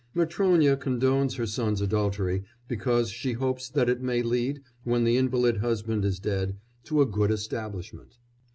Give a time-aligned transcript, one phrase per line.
[0.15, 5.57] Matrónya condones her son's adultery, because she hopes that it may lead, when the invalid
[5.57, 8.17] husband is dead, to a good establishment.